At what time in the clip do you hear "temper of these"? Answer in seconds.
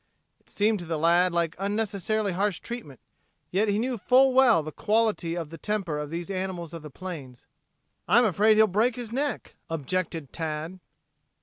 5.59-6.31